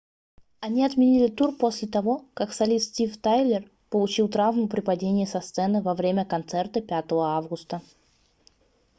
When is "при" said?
4.67-4.81